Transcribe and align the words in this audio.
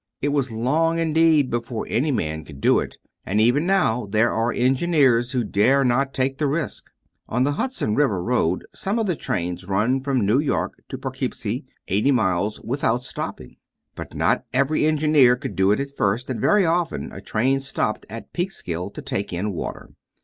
It 0.19 0.29
was 0.29 0.51
long, 0.51 0.97
indeed, 0.97 1.51
before 1.51 1.85
any 1.87 2.11
man 2.11 2.43
could 2.43 2.59
do 2.59 2.79
it, 2.79 2.97
and 3.23 3.39
even 3.39 3.67
now 3.67 4.07
there 4.07 4.31
are 4.33 4.51
engineers 4.51 5.33
who 5.33 5.43
dare 5.43 5.85
not 5.85 6.11
take 6.11 6.39
the 6.39 6.47
risk. 6.47 6.89
On 7.29 7.43
the 7.43 7.51
Hudson 7.51 7.93
River 7.93 8.19
road 8.23 8.65
some 8.73 8.97
of 8.97 9.05
the 9.05 9.15
trains 9.15 9.67
run 9.67 10.01
from 10.01 10.25
New 10.25 10.39
York 10.39 10.81
to 10.89 10.97
Poughkeepsie, 10.97 11.67
eighty 11.87 12.11
miles, 12.11 12.59
without 12.61 13.03
stopping, 13.03 13.57
but 13.93 14.15
not 14.15 14.43
every 14.55 14.87
engineer 14.87 15.35
could 15.35 15.55
do 15.55 15.69
it 15.71 15.79
at 15.79 15.95
first, 15.95 16.31
and 16.31 16.41
very 16.41 16.65
often 16.65 17.11
a 17.11 17.21
train 17.21 17.59
stopped 17.59 18.07
at 18.09 18.33
Peekskill 18.33 18.89
to 18.95 19.03
take 19.03 19.31
in 19.31 19.51
water. 19.53 19.91